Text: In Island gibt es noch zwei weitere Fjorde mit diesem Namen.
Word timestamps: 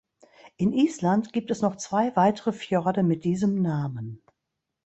In 0.57 0.73
Island 0.73 1.31
gibt 1.31 1.51
es 1.51 1.61
noch 1.61 1.75
zwei 1.75 2.15
weitere 2.15 2.53
Fjorde 2.53 3.03
mit 3.03 3.23
diesem 3.23 3.61
Namen. 3.61 4.23